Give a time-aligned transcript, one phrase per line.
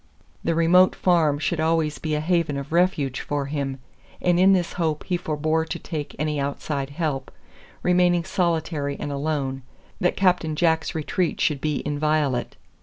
[0.43, 3.77] The remote farm should always be a haven of refuge for him,
[4.19, 7.29] and in this hope he forbore to take any outside help,
[7.83, 9.61] remaining solitary and alone,
[9.99, 12.55] that Captain Jack's retreat should be inviolate.